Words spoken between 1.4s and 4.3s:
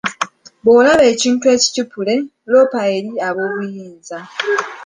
ekicupule, loopa eri aboobuyinza.